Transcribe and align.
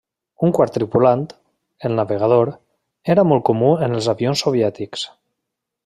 Un 0.45 0.53
quart 0.59 0.71
tripulant, 0.77 1.21
el 1.89 1.99
navegador, 1.99 2.53
era 3.17 3.27
molt 3.33 3.47
comú 3.51 3.71
en 3.89 3.97
els 3.99 4.09
avions 4.15 4.47
soviètics. 4.47 5.07